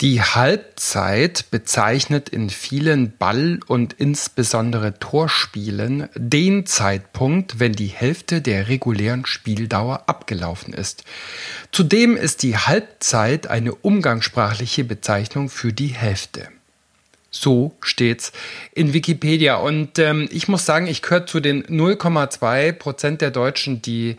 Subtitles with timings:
[0.00, 8.68] Die Halbzeit bezeichnet in vielen Ball- und insbesondere Torspielen den Zeitpunkt, wenn die Hälfte der
[8.68, 11.02] regulären Spieldauer abgelaufen ist.
[11.72, 16.48] Zudem ist die Halbzeit eine umgangssprachliche Bezeichnung für die Hälfte.
[17.32, 18.30] So steht's
[18.72, 19.56] in Wikipedia.
[19.56, 24.16] Und ähm, ich muss sagen, ich gehöre zu den 0,2 Prozent der Deutschen, die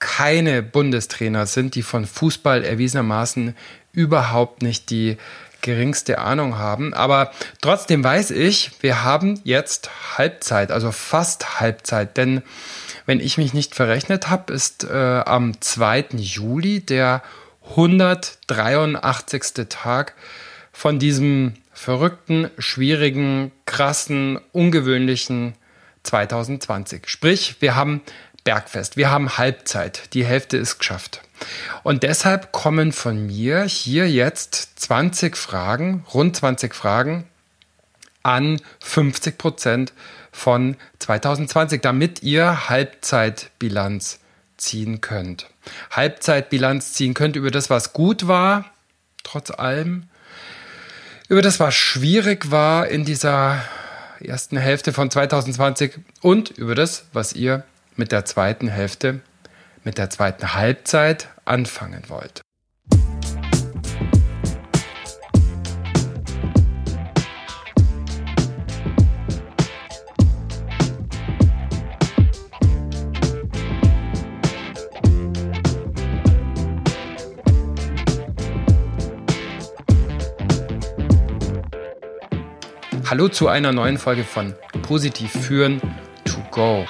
[0.00, 3.54] keine Bundestrainer sind, die von Fußball erwiesenermaßen
[3.92, 5.16] überhaupt nicht die
[5.62, 6.94] geringste Ahnung haben.
[6.94, 12.16] Aber trotzdem weiß ich, wir haben jetzt Halbzeit, also fast Halbzeit.
[12.16, 12.42] Denn
[13.06, 16.06] wenn ich mich nicht verrechnet habe, ist äh, am 2.
[16.16, 17.22] Juli der
[17.70, 19.68] 183.
[19.68, 20.14] Tag
[20.72, 25.54] von diesem verrückten, schwierigen, krassen, ungewöhnlichen
[26.02, 27.08] 2020.
[27.08, 28.00] Sprich, wir haben
[28.44, 31.20] Bergfest, wir haben Halbzeit, die Hälfte ist geschafft.
[31.82, 37.26] Und deshalb kommen von mir hier jetzt 20 Fragen, rund 20 Fragen
[38.22, 39.92] an 50 Prozent
[40.32, 44.20] von 2020, damit ihr Halbzeitbilanz
[44.56, 45.46] ziehen könnt.
[45.90, 48.66] Halbzeitbilanz ziehen könnt über das, was gut war,
[49.22, 50.04] trotz allem,
[51.28, 53.62] über das, was schwierig war in dieser
[54.20, 57.64] ersten Hälfte von 2020 und über das, was ihr
[57.96, 59.20] mit der zweiten Hälfte
[59.84, 62.42] mit der zweiten Halbzeit anfangen wollt.
[83.10, 85.80] Hallo zu einer neuen Folge von Positiv führen
[86.24, 86.86] to go.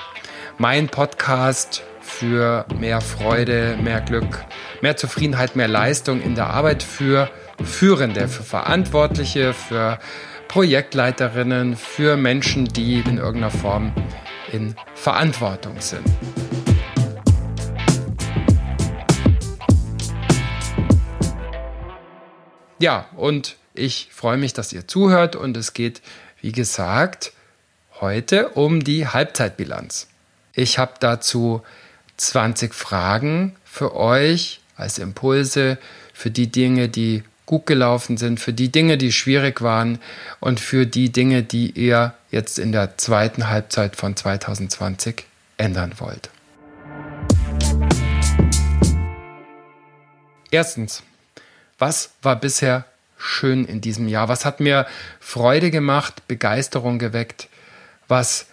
[0.58, 1.82] Mein Podcast
[2.20, 4.44] für mehr Freude, mehr Glück,
[4.82, 7.30] mehr Zufriedenheit, mehr Leistung in der Arbeit für
[7.64, 9.98] Führende, für Verantwortliche, für
[10.46, 13.94] Projektleiterinnen, für Menschen, die in irgendeiner Form
[14.52, 16.04] in Verantwortung sind.
[22.78, 26.02] Ja, und ich freue mich, dass ihr zuhört und es geht,
[26.42, 27.32] wie gesagt,
[27.98, 30.08] heute um die Halbzeitbilanz.
[30.54, 31.62] Ich habe dazu
[32.20, 35.78] 20 Fragen für euch als Impulse
[36.12, 39.98] für die Dinge, die gut gelaufen sind, für die Dinge, die schwierig waren
[40.38, 45.24] und für die Dinge, die ihr jetzt in der zweiten Halbzeit von 2020
[45.56, 46.28] ändern wollt.
[50.50, 51.02] Erstens,
[51.78, 52.84] was war bisher
[53.16, 54.28] schön in diesem Jahr?
[54.28, 54.86] Was hat mir
[55.20, 57.48] Freude gemacht, Begeisterung geweckt?
[58.08, 58.46] Was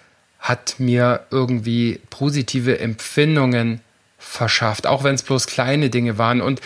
[0.48, 3.82] hat mir irgendwie positive Empfindungen
[4.18, 6.42] verschafft, auch wenn es bloß kleine Dinge waren.
[6.42, 6.62] Und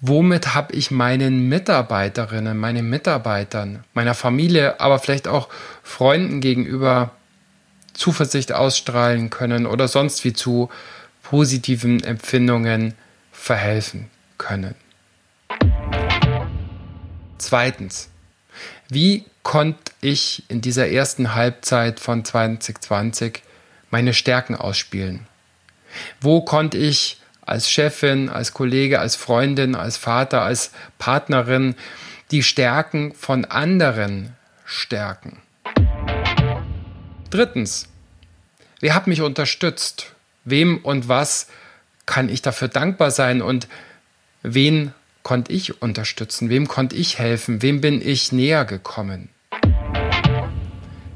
[0.00, 5.48] womit habe ich meinen Mitarbeiterinnen, meinen Mitarbeitern, meiner Familie, aber vielleicht auch
[5.82, 7.12] Freunden gegenüber
[7.94, 10.70] Zuversicht ausstrahlen können oder sonst wie zu
[11.22, 12.94] positiven Empfindungen
[13.32, 14.74] verhelfen können.
[17.38, 18.08] Zweitens,
[18.88, 23.42] wie konnte ich in dieser ersten Halbzeit von 2020
[23.90, 25.26] meine Stärken ausspielen?
[26.20, 31.74] Wo konnte ich als Chefin, als Kollege, als Freundin, als Vater, als Partnerin
[32.30, 35.42] die Stärken von anderen stärken?
[37.30, 37.88] Drittens,
[38.80, 40.12] wer hat mich unterstützt?
[40.44, 41.48] Wem und was
[42.06, 43.68] kann ich dafür dankbar sein und
[44.42, 44.92] wen
[45.22, 46.48] konnte ich unterstützen?
[46.48, 47.62] Wem konnte ich helfen?
[47.62, 49.28] Wem bin ich näher gekommen?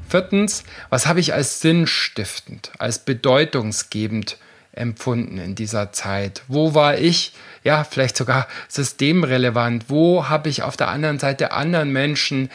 [0.08, 4.38] Viertens, was habe ich als sinnstiftend, als bedeutungsgebend
[4.72, 6.42] empfunden in dieser Zeit?
[6.46, 7.32] Wo war ich,
[7.64, 9.86] ja, vielleicht sogar systemrelevant?
[9.88, 12.50] Wo habe ich auf der anderen Seite anderen Menschen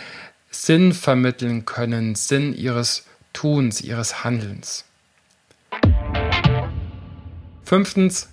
[0.50, 4.86] Sinn vermitteln können, Sinn ihres Tuns, ihres Handelns?
[7.66, 8.30] Fünftens,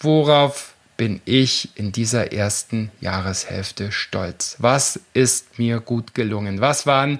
[0.00, 4.54] worauf bin ich in dieser ersten Jahreshälfte stolz?
[4.60, 6.60] Was ist mir gut gelungen?
[6.60, 7.18] Was waren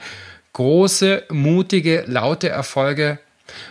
[0.53, 3.19] große, mutige, laute Erfolge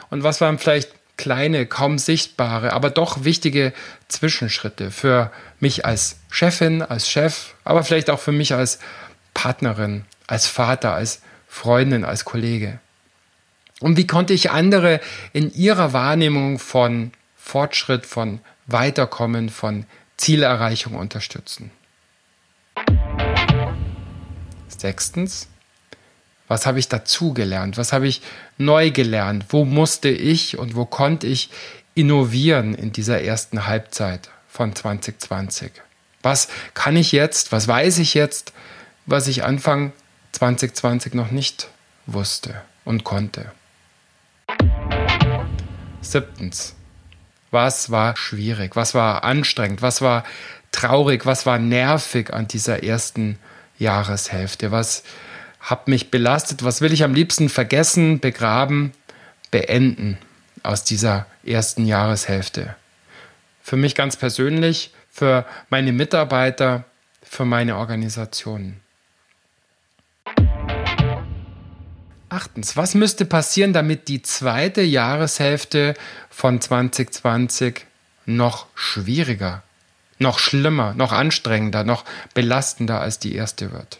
[0.09, 3.71] und was waren vielleicht kleine, kaum sichtbare, aber doch wichtige
[4.09, 5.31] Zwischenschritte für
[5.62, 8.80] mich als Chefin, als Chef, aber vielleicht auch für mich als
[9.33, 12.80] Partnerin, als Vater, als Freundin, als Kollege.
[13.80, 15.00] Und wie konnte ich andere
[15.31, 19.85] in ihrer Wahrnehmung von Fortschritt, von Weiterkommen, von
[20.21, 21.71] Zielerreichung unterstützen?
[24.68, 25.47] Sechstens,
[26.47, 27.77] was habe ich dazugelernt?
[27.77, 28.21] Was habe ich
[28.57, 29.45] neu gelernt?
[29.50, 31.50] Wo musste ich und wo konnte ich
[31.94, 35.71] innovieren in dieser ersten Halbzeit von 2020?
[36.21, 38.53] Was kann ich jetzt, was weiß ich jetzt
[39.06, 39.91] was ich Anfang
[40.33, 41.69] 2020 noch nicht
[42.06, 43.51] wusste und konnte.
[46.01, 46.75] Siebtens.
[47.51, 48.75] Was war schwierig?
[48.75, 49.81] Was war anstrengend?
[49.81, 50.24] Was war
[50.71, 51.25] traurig?
[51.25, 53.38] Was war nervig an dieser ersten
[53.77, 54.71] Jahreshälfte?
[54.71, 55.03] Was
[55.59, 56.63] hat mich belastet?
[56.63, 58.94] Was will ich am liebsten vergessen, begraben,
[59.51, 60.18] beenden
[60.63, 62.75] aus dieser ersten Jahreshälfte?
[63.62, 66.86] Für mich ganz persönlich, für meine Mitarbeiter,
[67.21, 68.80] für meine Organisationen.
[72.31, 75.95] Achtens, was müsste passieren, damit die zweite Jahreshälfte
[76.30, 77.86] von 2020
[78.25, 79.63] noch schwieriger,
[80.18, 84.00] noch schlimmer, noch anstrengender, noch belastender als die erste wird?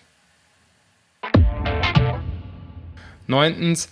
[3.28, 3.89] Neuntens,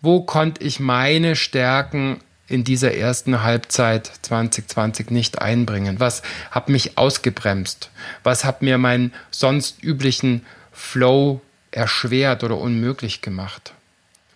[0.00, 5.98] wo konnte ich meine Stärken in dieser ersten Halbzeit 2020 nicht einbringen?
[5.98, 7.90] Was hat mich ausgebremst?
[8.22, 11.40] Was hat mir meinen sonst üblichen Flow
[11.72, 13.74] erschwert oder unmöglich gemacht?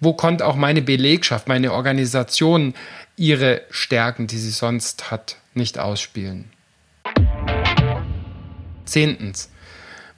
[0.00, 2.74] Wo konnte auch meine Belegschaft, meine Organisation
[3.16, 6.50] ihre Stärken, die sie sonst hat, nicht ausspielen?
[8.84, 9.50] Zehntens.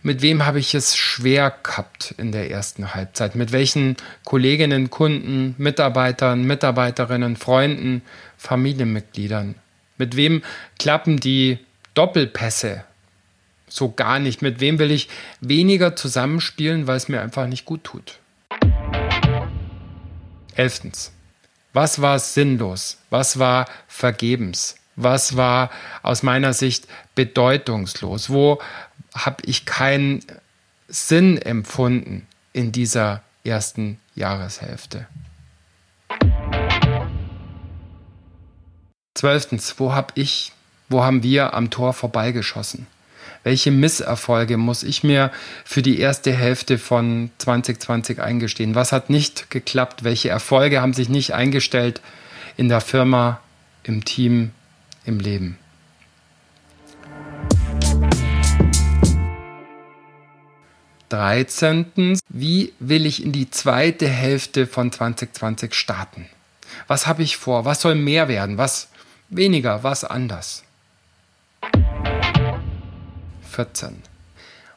[0.03, 3.35] Mit wem habe ich es schwer gehabt in der ersten Halbzeit?
[3.35, 8.03] Mit welchen Kolleginnen, Kunden, Mitarbeitern, Mitarbeiterinnen, Freunden,
[8.37, 9.57] Familienmitgliedern?
[9.97, 10.43] Mit wem
[10.79, 11.59] klappen die
[11.95, 12.85] Doppelpässe
[13.69, 14.43] so gar nicht.
[14.43, 15.09] Mit wem will ich
[15.41, 18.19] weniger zusammenspielen, weil es mir einfach nicht gut tut.
[20.55, 21.13] Elftens.
[21.73, 22.99] Was war sinnlos?
[23.11, 24.77] Was war vergebens?
[24.97, 25.71] Was war
[26.03, 28.31] aus meiner Sicht bedeutungslos?
[28.31, 28.61] Wo
[29.15, 30.25] habe ich keinen
[30.89, 35.07] Sinn empfunden in dieser ersten Jahreshälfte?
[39.15, 40.53] Zwölftens, wo habe ich,
[40.89, 42.87] wo haben wir am Tor vorbeigeschossen?
[43.45, 45.31] Welche Misserfolge muss ich mir
[45.65, 48.75] für die erste Hälfte von 2020 eingestehen?
[48.75, 50.05] Was hat nicht geklappt?
[50.05, 52.01] Welche Erfolge haben sich nicht eingestellt
[52.57, 53.41] in der Firma,
[53.85, 54.51] im Team,
[55.05, 55.59] im Leben?
[61.09, 66.27] Dreizehntens, wie will ich in die zweite Hälfte von 2020 starten?
[66.87, 67.65] Was habe ich vor?
[67.65, 68.59] Was soll mehr werden?
[68.59, 68.89] Was
[69.31, 69.83] weniger?
[69.83, 70.65] Was anders?
[73.59, 74.05] 14.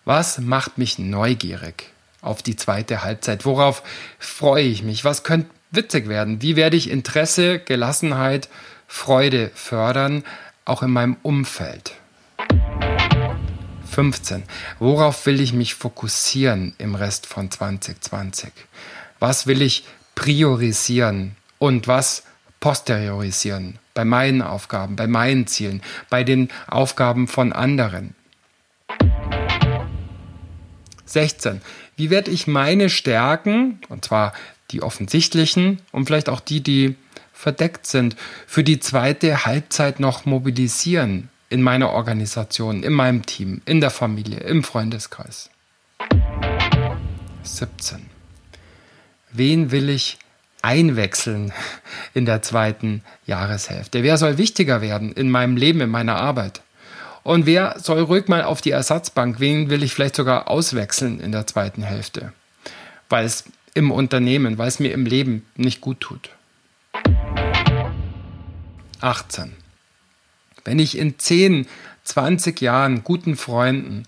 [0.05, 3.45] Was macht mich neugierig auf die zweite Halbzeit?
[3.45, 3.83] Worauf
[4.17, 5.05] freue ich mich?
[5.05, 6.41] Was könnte witzig werden?
[6.41, 8.49] Wie werde ich Interesse, Gelassenheit,
[8.87, 10.23] Freude fördern,
[10.65, 11.93] auch in meinem Umfeld?
[13.91, 14.41] 15.
[14.79, 18.51] Worauf will ich mich fokussieren im Rest von 2020?
[19.19, 19.85] Was will ich
[20.15, 22.23] priorisieren und was
[22.59, 28.15] posteriorisieren bei meinen Aufgaben, bei meinen Zielen, bei den Aufgaben von anderen?
[31.11, 31.61] 16.
[31.95, 34.33] Wie werde ich meine Stärken, und zwar
[34.71, 36.95] die offensichtlichen und vielleicht auch die, die
[37.33, 38.15] verdeckt sind,
[38.47, 44.39] für die zweite Halbzeit noch mobilisieren in meiner Organisation, in meinem Team, in der Familie,
[44.39, 45.49] im Freundeskreis?
[47.43, 48.05] 17.
[49.31, 50.17] Wen will ich
[50.61, 51.51] einwechseln
[52.13, 54.03] in der zweiten Jahreshälfte?
[54.03, 56.61] Wer soll wichtiger werden in meinem Leben, in meiner Arbeit?
[57.23, 59.39] Und wer soll ruhig mal auf die Ersatzbank?
[59.39, 62.33] Wen will ich vielleicht sogar auswechseln in der zweiten Hälfte?
[63.10, 63.43] Weil es
[63.74, 66.29] im Unternehmen, weil es mir im Leben nicht gut tut.
[69.01, 69.53] 18.
[70.63, 71.67] Wenn ich in 10,
[72.03, 74.03] 20 Jahren guten Freunden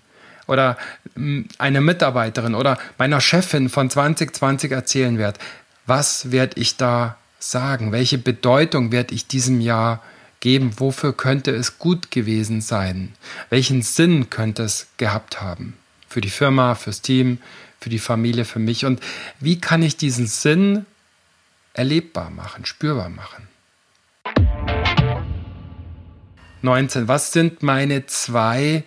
[0.48, 0.78] oder
[1.16, 5.40] hm, einer Mitarbeiterin oder meiner Chefin von 2020 erzählen werde,
[5.86, 7.92] was werde ich da sagen?
[7.92, 10.02] Welche Bedeutung werde ich diesem Jahr
[10.44, 13.14] geben, wofür könnte es gut gewesen sein?
[13.50, 15.78] Welchen Sinn könnte es gehabt haben?
[16.10, 17.38] Für die Firma, fürs Team,
[17.80, 18.86] für die Familie, für mich?
[18.86, 19.02] Und
[19.40, 20.86] wie kann ich diesen Sinn
[21.74, 23.48] erlebbar machen, spürbar machen?
[26.62, 27.08] 19.
[27.08, 28.84] Was sind meine zwei,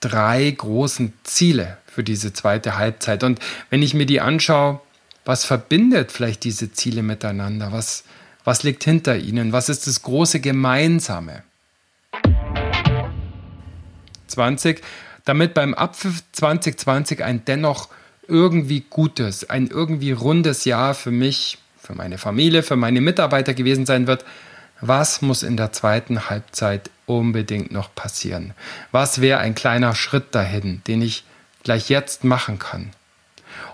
[0.00, 3.24] drei großen Ziele für diese zweite Halbzeit?
[3.24, 4.82] Und wenn ich mir die anschaue,
[5.24, 7.72] was verbindet vielleicht diese Ziele miteinander?
[7.72, 8.04] Was,
[8.48, 9.52] was liegt hinter ihnen?
[9.52, 11.42] Was ist das große Gemeinsame?
[14.28, 14.80] 20.
[15.26, 17.90] Damit beim Abpfiff 2020 ein dennoch
[18.26, 23.84] irgendwie gutes, ein irgendwie rundes Jahr für mich, für meine Familie, für meine Mitarbeiter gewesen
[23.84, 24.24] sein wird,
[24.80, 28.54] was muss in der zweiten Halbzeit unbedingt noch passieren?
[28.92, 31.24] Was wäre ein kleiner Schritt dahin, den ich
[31.64, 32.92] gleich jetzt machen kann?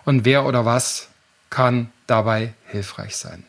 [0.04, 1.10] Und wer oder was
[1.48, 3.44] kann dabei hilfreich sein?